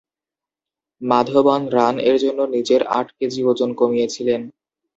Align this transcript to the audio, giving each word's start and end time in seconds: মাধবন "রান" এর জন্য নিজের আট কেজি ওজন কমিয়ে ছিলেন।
মাধবন 1.01 1.61
"রান" 1.75 1.95
এর 2.07 2.17
জন্য 2.23 2.39
নিজের 2.55 2.81
আট 2.91 3.07
কেজি 3.17 3.41
ওজন 3.43 3.69
কমিয়ে 3.79 4.07
ছিলেন। 4.07 4.41